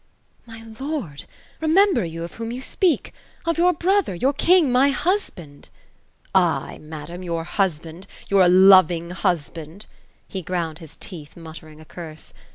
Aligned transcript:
My 0.47 0.63
lord! 0.79 1.25
Remember 1.61 2.03
you 2.03 2.23
of 2.23 2.33
whom 2.33 2.51
you 2.51 2.59
speak? 2.59 3.13
Of 3.45 3.59
your 3.59 3.71
brother, 3.71 4.15
your 4.15 4.33
king, 4.33 4.71
my 4.71 4.89
husband 4.89 5.69
!""Ay, 6.33 6.79
madam— 6.81 7.21
your 7.23 7.43
husband— 7.43 8.07
^your 8.31 8.49
* 8.49 8.49
loving 8.71 9.11
husband 9.11 9.85
!'"He 10.27 10.41
ground 10.41 10.79
his 10.79 10.97
teeth, 10.97 11.37
.muttering 11.37 11.79
a 11.79 11.85
curse. 11.85 12.33